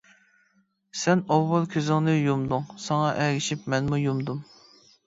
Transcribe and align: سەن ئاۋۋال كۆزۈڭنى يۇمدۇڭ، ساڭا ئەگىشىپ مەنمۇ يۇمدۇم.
سەن 1.01 1.21
ئاۋۋال 1.35 1.67
كۆزۈڭنى 1.75 2.17
يۇمدۇڭ، 2.17 2.67
ساڭا 2.87 3.13
ئەگىشىپ 3.27 3.71
مەنمۇ 3.77 4.03
يۇمدۇم. 4.07 4.47